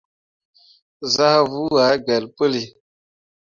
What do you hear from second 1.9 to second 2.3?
gbelle